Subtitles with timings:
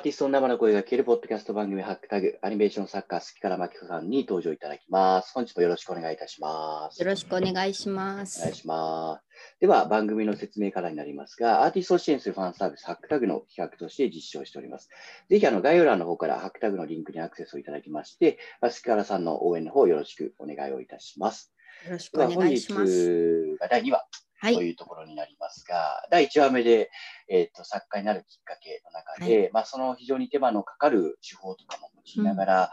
[0.00, 5.32] ーティストの生の声が聞けるポッドキャスト番組ハックタグ、アニメーション作家、好きからまきこさんに登場いただきます。
[5.34, 7.02] 本日もよろしくお願いいたします。
[7.02, 8.54] よろしくお願いしまお願いす。
[8.54, 9.60] します。
[9.60, 14.88] では、番組の説明からになりますが、アーティストを支援するファンサービス、ハックタグの企画として実施をしております。
[15.28, 21.52] ぜひ、あの、概要欄の方からハックタグのリンクにアクセスをいただきまして、まあ好きからさんの応援の方よろしくお願いをいたします。
[21.84, 23.56] よろしくお願い日します。
[23.56, 24.06] が第2話
[24.40, 24.54] はい。
[24.54, 26.90] というところになりますが、第1話目で、
[27.28, 32.70] えっと作家になるきっかけの中で、まあ、その非常に手間のかかる手法とかも用いながら、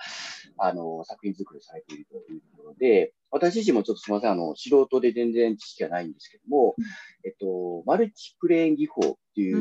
[0.58, 6.86] あの作品作りをされているというところで、私自身もちょっとすみません、あの素人で全然知識がないんですけども、うん。
[7.26, 9.54] えっと、マルチプレーン技法ってい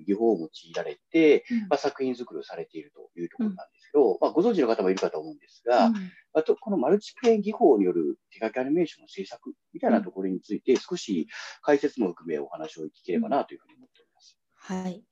[0.00, 1.60] う技法を用いられて、うん。
[1.68, 5.94] まあ、作品作りをされているというところなんですけど、まあ、ご存知の方もいるかと思うんですが、うん
[6.36, 11.28] あと、このマルチプレイン技法による手書きアニメーションの制作みたいなところについて、少し
[11.62, 14.36] 解説も含めお話を聞ければなというふうに思っております。
[14.56, 15.04] はい。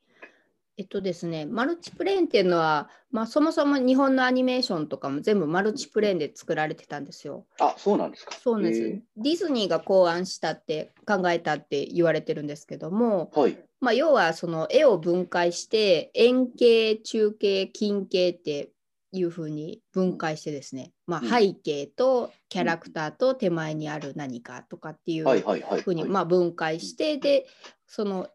[0.78, 7.46] えっとですね、マルチプレーンっていうのは、まあ、そもそも日本のアニメーションとかも全部マルチプレーンで作られてたんですよ。
[7.61, 8.34] あ、そうなんですか。
[8.34, 8.83] そうなんです。
[8.83, 13.58] へディズニーが考案したって考えたって言われてるんですけども、ーはい。
[13.80, 18.72] まあ、要はその絵を分解して円形、中形、近形って
[19.12, 21.28] いうふうに分解してですね、まあ、うん。
[21.28, 27.46] 背景とキャラクターと手前にある何かとかっていうふうにはいまあ分解してで
[27.86, 28.28] その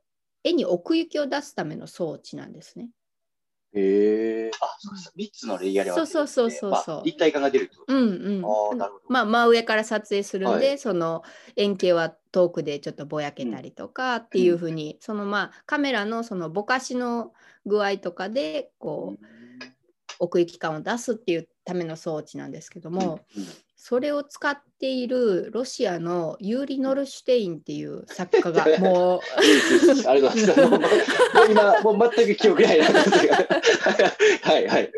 [0.43, 2.89] 絵に奥行きを出すための装置なんですね。
[3.73, 4.51] へえ。
[4.61, 5.13] あ、そうです。
[5.15, 5.95] 3つのレイヤーでね。
[5.95, 6.71] そうそうそうそうそう。
[6.71, 7.93] まあ立体感が出るってこと。
[7.93, 8.45] うんうん。
[8.45, 9.05] あーなるほど。
[9.09, 10.77] まあ真上から撮影するんで、はい。
[10.77, 11.23] その
[11.55, 17.33] 円形は遠くでちょっとぼやけたりとかっていうふうに、そのまあカメラのそのぼかしの
[17.65, 19.25] 具合とかでこう
[20.19, 23.21] 奥行き感を出すっていうための装置なんですけども、
[23.75, 30.71] それを使っているロシアのユーリ・ノルシュテインっていう作家が もうありがとうございます。
[30.71, 32.85] もう今、もう全く記憶ないな。
[32.85, 34.91] はいはい。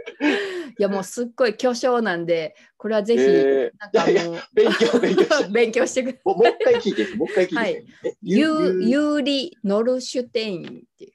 [0.80, 5.50] いやもうすっごい巨匠なんでこれはぜひえなんかいやいもう勉強、勉強して。
[5.52, 6.36] 勉強してください。
[6.36, 7.56] もう一回聞いて、もう一回聞いて。
[7.58, 7.72] はい
[8.06, 11.12] えユーリ・ノルシュテインっていう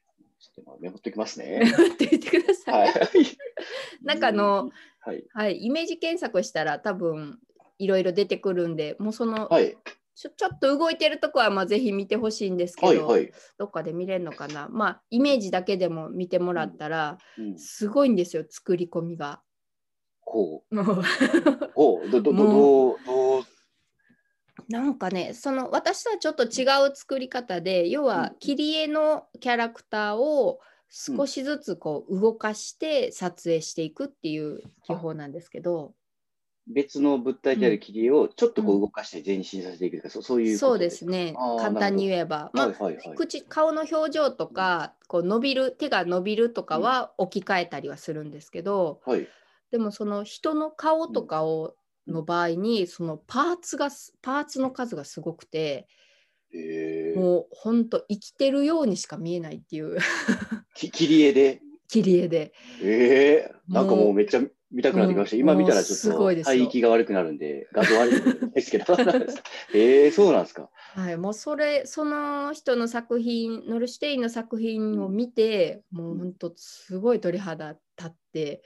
[0.84, 1.62] メモっておきますね。
[1.94, 2.88] って言ってください。
[2.88, 3.08] はい。
[4.04, 5.24] なんかあの、はい。
[5.32, 7.40] はい、イメージ検索したら多分
[7.78, 9.76] いろいろ出てくるんでもうその、はい。
[10.14, 13.22] ちょちょっと動いてるとこはまあぜひ見てほしいんですけど、はい。
[13.22, 13.32] はい。
[13.56, 19.42] どっかで見れるのかなまあイメージだけでも見てもらったらうんすごいんですよ作り込みが。
[20.20, 21.02] こ もうう。
[21.74, 22.10] こう。
[22.10, 23.44] ど、ど、ど、もどう、どう。
[24.68, 30.60] なんかねその私とはちょっと違う作り方で要はうん切り絵のキャラクターを
[30.96, 35.92] 少しずつこう動かして撮影していくっていう技法なんですけど、
[36.68, 41.34] 別の物体である切り絵をちょっとこう動かして前進させていくとか、そうそういうそうですね。
[41.58, 42.96] 簡単に言えば、まあはいはい。
[43.08, 43.16] はい。
[43.16, 49.26] 口顔の表情とかこう伸びる手が伸びるとかは置き換えたりはするんですけど、はい。
[49.72, 51.74] でもその人の顔とかを
[52.06, 55.88] の場合にそのパーツがすパーツの数がすごくて
[56.52, 59.98] えー、もうほんと生きてるようにしか見えないっていう
[60.74, 61.60] き 切り絵で。
[61.86, 62.52] 切り絵で
[62.82, 64.40] ええなんかももううめっちゃ
[64.72, 65.36] 見たくなってきました。
[65.36, 68.96] うん今見たらちょっとごいですよ帯域が悪くなるんで、画像悪くなるんですけど。
[69.74, 70.70] ええそうなんですか。
[70.72, 78.62] はい、もうそれその人の作品ノルシュテインの作品を見て、もうほんとすごい鳥肌立って、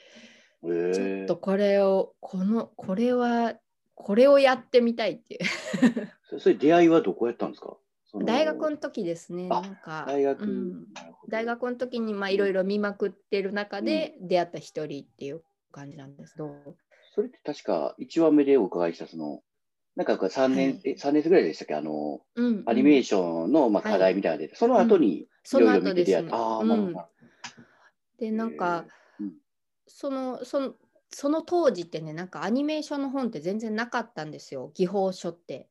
[0.64, 3.58] ええちょっとこれをこのこれは
[3.94, 5.40] これをやってみたいっていう
[6.30, 7.76] そそれ出会いはどこやったんですか？
[8.14, 10.04] 大学の時ですねあなんか。
[10.06, 10.86] 大学、うん。
[11.28, 15.42] 大学の時にまあいろいろ見まくってる中で出会った一人っていう
[15.72, 16.34] 感じなんです。
[16.34, 16.76] けど、
[17.14, 19.42] それって確か1話目でお伺いした、その、
[19.96, 20.80] なんか3年、はい。
[20.84, 21.74] え3年生ぐらいでしたっけ？
[21.74, 23.92] あの、うんアニメーシションの、まあ、はい。
[23.92, 26.36] 課題みたいなので、その後にいろいろ見て出会った。
[26.36, 26.68] ああ、うん。
[26.68, 27.08] なるほど。
[28.18, 28.84] でなんか、
[29.86, 30.74] そのその
[31.10, 34.70] その当時ってねなんかアニメーションの本って全然なかったんですよ。
[34.74, 35.68] 技法書って。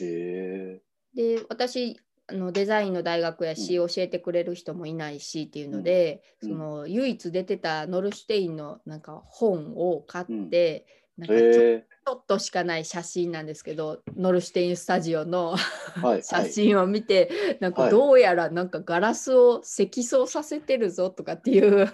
[0.00, 0.80] え
[1.16, 1.98] で私
[2.28, 6.48] あのデザインの大学やし、教えてくれる人もいないしっていうので、うん。
[6.50, 10.86] その唯一出てたノルシュテインのなんか本を買って、
[11.16, 16.22] なんかちょちょっとしかない写真なんですけどノルシュテインスタジオのー、はい。
[16.22, 17.30] 写真を見て、
[17.60, 17.90] なんはい。
[17.90, 21.88] かどうやらなんかガラスを積層させてるぞとかっていう。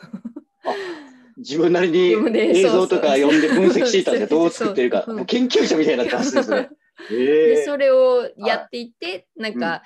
[1.37, 4.27] 自分なりに映像とか読んで分析していたんで。
[4.27, 5.05] どう作ってるか。
[5.27, 6.71] 研究者みたいになってますね。
[7.09, 7.57] それえー。
[7.57, 9.83] でそれをやっていて、なんか、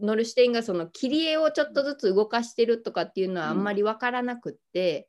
[0.00, 5.08] ノルシュテインがその切り絵をちょっとずつ動かしてるとかっていうのはあんまり分からなくって、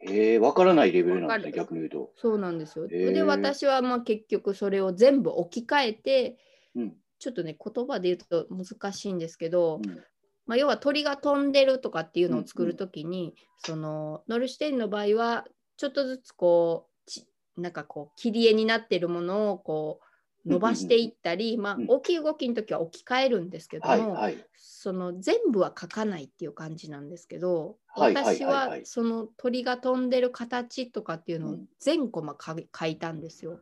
[0.00, 2.12] えー、わからないレベルなんですね、逆に言うと。
[2.16, 2.86] そうなんですよ。
[2.86, 3.12] へー。
[3.12, 6.38] で私はまあ結局それを全部置き換えて
[6.74, 6.94] うん。
[7.18, 10.04] ちょっとね言葉で言うと難しいんですけど、うん。
[10.46, 15.44] まあ、要は鳥が飛んでるとかっていうのを作るときに、そのノルシュテインの場合は
[15.76, 17.26] ちょっとずつこうち
[17.56, 20.06] なんかこう切り絵になってるものをこう
[20.46, 24.46] 伸ばしていったり、まあ、大きい動きの時は置き換えるんですけども、はいはい。
[24.56, 33.60] その全部は描かないっていう感じなんですけど、はいはいはい私はいはその鳥が飛んでる形とかっていうのをうん全コマ描いたんですよ。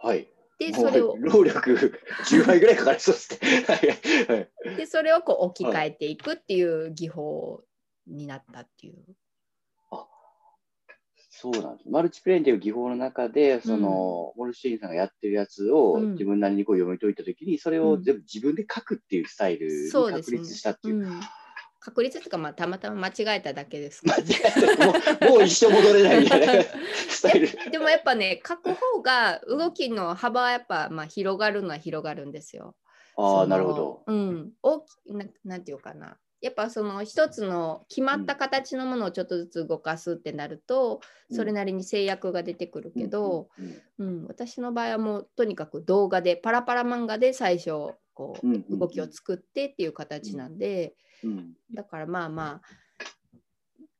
[0.00, 0.28] はい。
[0.58, 1.92] でそれを労力
[2.24, 4.50] 10倍ぐらいかかりそうですね。
[4.76, 7.62] でそれをこう置き換えていくっていう技法
[8.06, 8.96] になったっていう。
[11.38, 11.90] そうなんです。
[11.90, 20.96] マルチプレインという技法の中で、その、モルシーンさんがやってるやつをうん自分なりにこう読み解いたときに、それを全部自分で書くっていうスタイルに確立したっていう。
[20.96, 21.20] うん、
[21.78, 24.92] 確率とかまあたまたま間違えただけですけ 間ど違えたも
[25.34, 26.64] うもう一生戻れないみたいな
[27.08, 27.70] スタイル。
[27.70, 32.74] でもやっぱね書く方が動きの幅はやっぱまあ広がるのは広がるんですよ。
[33.16, 34.02] ああ、なるほど。
[34.06, 36.16] うん、大きななんていうかな。
[36.40, 41.00] やっぱその一つの決まった形のものをちょっとずつ動かすってなると、
[41.30, 43.48] それなりに制約が出てくるけど、
[43.98, 50.94] うん、うん私の場合はもうとにかく動画でパラパラ漫画で最初こう動きを作ってっていう形なんで、
[51.24, 52.68] うんだからまあまあ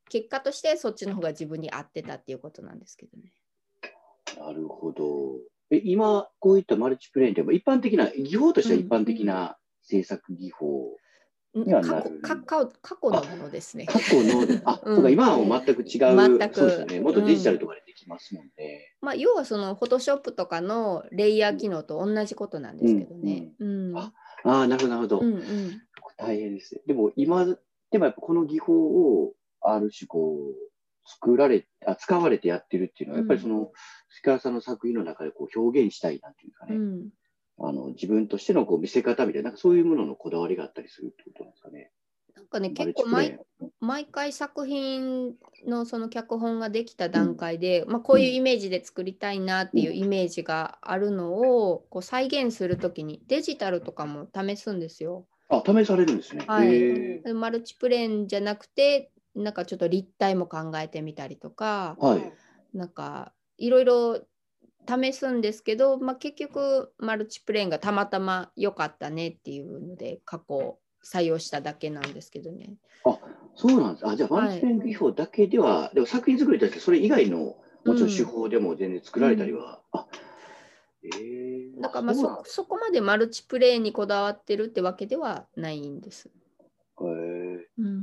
[0.09, 3.33] 結果としてそっちの方が自分に合ってたっていうことなんですけどね。
[4.39, 5.35] なるほど。
[5.69, 10.95] え今、こういったマルチプレインでも一般的な、技法としては一般的な制作技法。
[11.65, 13.85] 過去過去のものですね。
[13.85, 16.37] 過去の、あ、うんそうか、今はもう全く違う。
[16.37, 16.99] 全くそうですよね。
[16.99, 18.95] もっとデジタルとかでできますもんね。
[19.01, 23.51] まあ、要はそのフォトショップとかのレイヤー機能と同じことなんですけどね。
[23.59, 24.13] うんあ
[24.43, 25.19] ああ、なるほど、なるほど。
[25.19, 25.81] うんうん
[26.19, 26.81] 大変ですね。
[26.87, 27.45] でも今、
[27.91, 30.67] でもやっぱこの技法をある種こう、
[31.05, 33.71] 作られ、あ使われてやってるっていうのは、やっぱりその、
[34.11, 36.75] 石川さんの作品の中でこう表現したいなんていうかね。
[36.75, 37.09] うん
[37.59, 41.91] あの自分としてのこう見せ方みたいな、なんかそういうもののこだわりがあったりするってことなんですかね。
[42.35, 43.39] なんかね結構毎
[43.79, 55.27] 毎回作品のその脚本ができた段階で、まあ、こういうイメージで作りたいなっていうイメージがあるのをこう再現するときにデジタルとかも試すんですよ。
[55.49, 56.45] あ、試されるんですね。
[56.47, 62.33] はいマルチプレーンじゃなくてなんかちょっと立体も考えてみたりとかはい。
[62.73, 64.21] なんかいろいろ
[64.87, 72.73] 試すんですけど、まあ、結局マルチプレーンがたまたま良かったねっていうので過去採用しただけなんですけどね。
[73.55, 74.07] そうなんです。
[74.07, 77.55] あ、じゃあ、はいマルチプレイン技法だけでは、でも作品作りとしてそれ以外の、
[77.85, 80.05] もちろん手法でも全然作られたりは、あ、
[81.03, 86.29] えー、だからまあそそこまでマルチプレーンにこだわってるってわけではないんです。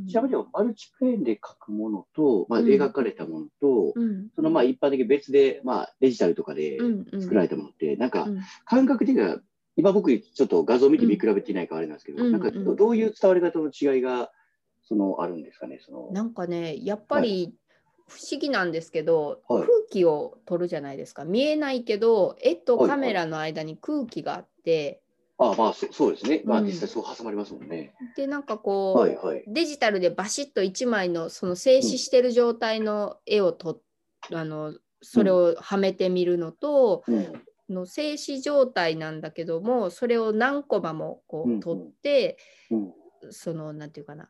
[0.09, 2.67] ちなみにマルチプレインで書くものと、まあ、うん。
[2.67, 4.29] 描かれたものと、うん。
[4.37, 7.23] そのまあ一般的に別で、まあ、デジタルとかでうんうん。
[7.23, 8.41] 作られたものって、なんかうん。
[8.65, 9.41] 感覚的には、
[9.77, 14.31] 今僕ちょっと画像見て見比べていないからあれなんですけど、うんなんかうんどういう伝わり方の違いが
[14.85, 15.81] そのあるんですかね。
[15.85, 16.11] その。
[16.13, 17.53] なんかねやっぱり
[18.07, 19.63] 不思議なんですけど、はい。
[19.63, 21.25] 空気を取るじゃないですか。
[21.25, 25.03] 見えないけど絵とカメラの間に空気があって、
[25.39, 26.43] あまあそそうですね。
[26.45, 26.67] まあうん。
[26.67, 27.95] 実際そう挟まりますもんね。
[28.17, 29.45] でなんかこう、はいはい。
[29.47, 33.81] デジタルでバシッと1枚のその静止してる状態の絵をと、
[34.33, 37.33] あのそれをはめてみるのと、うん。
[37.71, 41.61] の静止状態なんだけどもそれを何コマもこうんううん。
[41.61, 42.37] 撮って、
[42.71, 42.93] うん。
[43.31, 44.29] そのなんていうかな。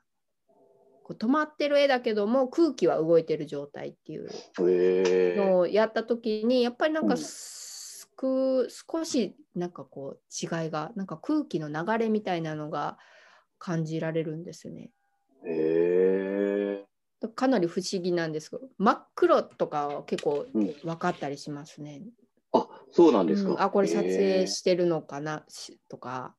[1.02, 4.30] こう止まってる絵だけども空気は動いてる状態っていう
[4.66, 7.18] へのをやった時にやっぱりなんかうん。
[7.20, 7.73] す
[8.16, 12.98] く少しなんかこう違いがなんか空気の流れみたいなのが
[13.58, 14.90] 感じられるんですよね。
[15.44, 15.50] え。
[15.50, 17.28] へえ。
[17.34, 22.02] かなり不思議なんですけど真っ黒とかは結構うん分かったりしますね。
[22.52, 23.50] あそうなんですか。
[23.50, 25.44] うんあこれ撮へ影えしてるのかな？
[25.48, 26.34] しとか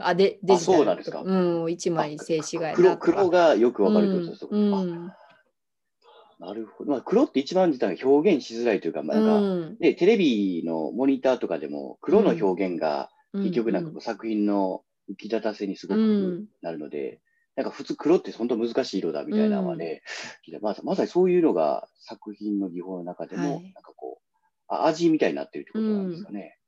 [0.00, 5.16] あ でデジタルそうなんですかうん、一枚静止画やな黒がよくわかるってことですうんあ
[6.38, 6.90] なるほど。
[6.90, 13.42] まあ、黒って一番自体が表現しづらいというか、まあ、なんか、テレビのモニターとかでも黒の表現がうん。
[13.42, 16.46] 結局なんかこう作品の浮き立たせにすごうくん。
[16.62, 17.20] なるので、
[17.54, 20.02] なんか普通黒って本当難しい色だみたいなのはね、
[20.46, 20.60] 聞いた。
[20.60, 23.72] まさまさにそういうのが作品の技法の中でも、はい。
[23.74, 24.36] なんかこう
[24.68, 26.58] あ、味みたいになってるってことなんですかね。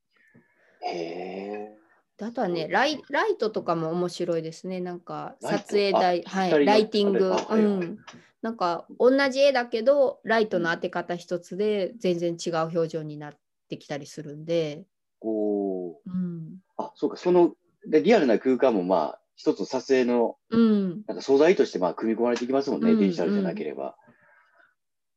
[0.82, 1.77] へえ。
[2.18, 4.80] であとはねライ、ライトとかも面白いですね。
[4.80, 7.98] なんか撮影台、はい、ライティング、うん。
[8.42, 13.32] なんか同じ絵だけど、ライトの当て方一つで全然違う表情になっ
[13.68, 14.84] てきたりするんで、
[15.20, 16.58] こう、うん。
[16.76, 17.54] あ、そうか、その、
[17.86, 21.02] でリアルな空間もまあ、一つの撮影のうん。
[21.06, 23.96] なんか素材としてまあ組み込まれていきますもんね、うんデジタルじゃなければ。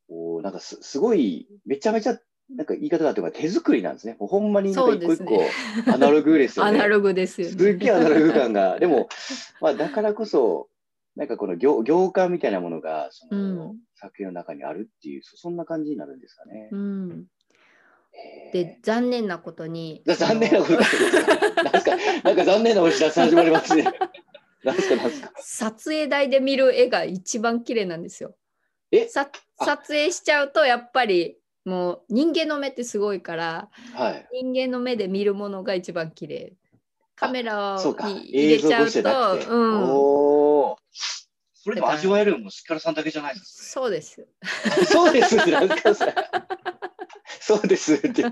[0.08, 2.20] おーなんかすすごい、めちゃめちゃ
[2.58, 4.16] なんか言い方だと手作りなんですね。
[4.20, 5.50] ほんまに一個一個ね
[5.88, 6.72] アナログですよね。
[6.72, 7.54] アナログですよね。
[7.58, 8.78] すっげえアナログ感が。
[8.80, 9.08] でも、
[9.62, 10.70] まあ、だからこそ、
[11.16, 16.70] なんかこの行行間みたいなものがその、うん作品の中にあるっていう、そそんな感じになるんですかね。
[16.72, 17.26] うん、
[18.52, 21.12] で残念なことにだ残念なことなんす
[21.86, 21.96] か？
[22.24, 23.84] なんか残念なお知らせ始まりますね。
[24.64, 24.96] なんすか？
[24.96, 25.32] なんすか？
[25.38, 28.36] 撮影台で見る絵が一番綺麗なんですよ。
[28.92, 29.08] え？
[29.08, 29.30] さ
[29.60, 34.28] あ撮影しちゃうとやっぱりもう人間の目ってすごいからはい。
[34.44, 36.54] 人間の目で見るものが一番綺麗
[37.16, 38.08] カメラそうか。
[38.08, 39.00] に入れちゃうと
[39.50, 40.78] うん、おー
[41.54, 44.26] それでも味わえるのもスカルさんだけじゃないですそうです。
[44.42, 44.86] か。
[44.86, 46.12] そうですなんかさ。
[47.40, 48.26] そうですって。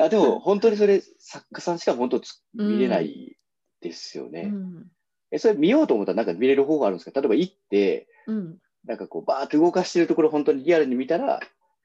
[0.00, 3.36] あでも本当にそれ作家さんしか本当つ見れない
[3.80, 4.50] ですよね。
[4.52, 4.90] うん
[5.30, 7.20] えそれ見ようと思ったらなんか見れる方法あるんですか？
[7.20, 11.40] 例えば行ってうん、なんかこうバーって動かしてるところ本当にリアルに見たら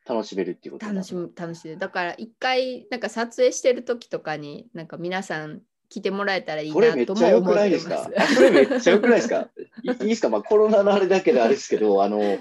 [0.07, 8.03] 楽しめるっていうこと楽しむ楽しいだから一回なんか撮影してる時とかになんか皆さん来てもらえたらいいそれめっなともちゃ良く思ってまないですか？
[8.03, 8.21] す。
[8.21, 9.49] あそれめっちゃ良くないですか？
[9.83, 10.29] いいいですか？
[10.29, 12.39] まあコロナのあれだけであれですけど、あの、ね、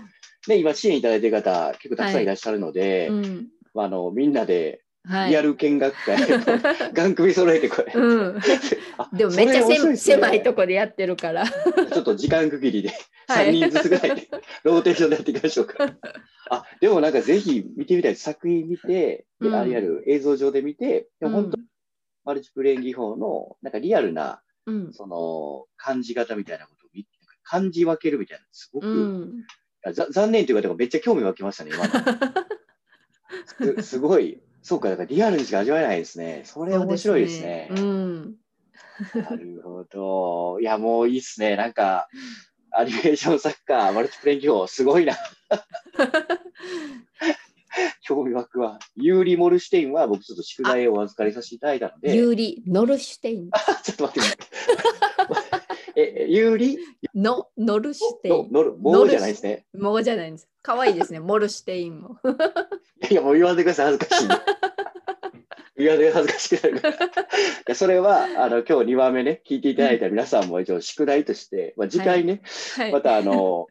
[0.57, 3.49] 今支援いただいてる方結構たくさんいらっしゃるので、うん。
[3.75, 4.81] まあ、あのみんなではい、
[5.29, 6.19] リアル見学会、
[6.93, 7.93] ガン首揃えてこれ。
[7.95, 8.39] うん、
[8.99, 11.47] あでもめっちゃせ狭いとこでやってるから。
[11.47, 12.93] ちょっと時間区切りで
[13.27, 13.51] はい。
[13.51, 14.29] 3人ずつぐらいで
[14.65, 15.97] ローテーションでやっていきましょうか。
[16.51, 19.55] あでもなんかぜひ見てみたい作品見て、でうん。
[19.55, 21.65] あリアル映像上で見て、でも本当うん
[22.25, 24.93] マルチプレイン技法のなんかリアルなうん。
[24.93, 27.07] その感じ方みたいなことを見
[27.43, 29.47] 感じ分けるみたいな、すごく、うん。
[29.83, 33.83] あざ残念というか、でもめっちゃ興味湧きましたね、今の。
[33.83, 33.83] す。
[33.83, 36.43] すごい、そうか、だからリアルにしか味わえないですね。
[36.45, 37.69] それ面白いですね。
[37.71, 38.35] うん、
[39.15, 40.61] なるほど。
[40.61, 41.57] いや、もういいっすね。
[41.57, 42.07] なんか、
[42.71, 45.17] アニメーション作家、マルチプレーン技法、すごいな。
[48.03, 48.79] 興味湧くわ。
[48.97, 53.51] ユーリ・モルシュテインは僕ちょっと宿題をお預かりさせていただいたので、ユーリ・ノルシュテイン。
[53.83, 54.29] ちょっと待って。
[55.97, 56.79] え、ユーリ？
[57.15, 58.53] のノルシュテイン。
[58.53, 59.65] ののる、もうじゃないですね。
[59.73, 60.49] もうじゃないんです。
[60.63, 61.19] 可愛いですね。
[61.19, 62.19] モルシュテインも。
[63.11, 64.29] いや、もう言わんでください、恥ずかしい
[65.79, 65.85] んで。
[65.85, 67.07] 言わんで恥ずかしくなるから。
[67.07, 67.09] い
[67.67, 72.43] や、それは、あの、今日2話目ね、聞いていただいた皆さんも一応宿題として、まあ、次回ね、
[72.77, 72.93] はい。
[72.93, 73.67] またあの、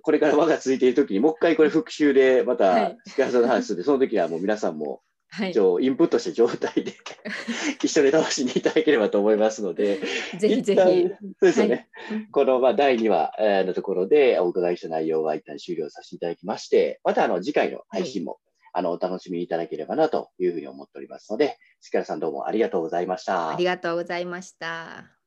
[0.00, 5.02] これから輪が続いているときに、もう一回これ復習で、まはたい、スカさんの話するんで、その時はもう皆さんも、
[5.34, 5.60] はい一。
[5.60, 6.92] 応インプットした状態で
[7.82, 9.98] 一緒に楽しんでいただければと思いますので、
[10.38, 10.80] ぜひぜひ。
[10.80, 11.88] そうですよね。
[12.08, 18.40] はいこのまあ第2話えーのところでお伺いした内容は一旦終了させていただきまして、またあの次回の配信も、
[18.72, 23.50] あのお楽しみいただければなというふうに思っておりますので、しっかりさんどうもありがとうございました。
[23.50, 25.21] ありがとうございました。